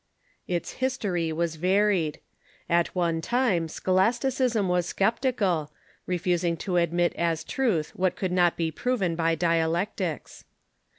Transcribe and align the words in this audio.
Its 0.47 0.71
history 0.81 1.31
was 1.31 1.57
varied. 1.57 2.19
At 2.67 2.95
one 2.95 3.21
time 3.21 3.67
scholasticism 3.67 4.67
was 4.67 4.91
scep 4.91 5.21
tical, 5.21 5.69
refusing 6.07 6.57
to 6.57 6.77
admit 6.77 7.13
as 7.15 7.43
truth 7.43 7.91
what 7.95 8.15
could 8.15 8.31
not 8.31 8.57
be 8.57 8.71
proven 8.71 9.15
by 9.15 9.35
dialectics. 9.35 10.43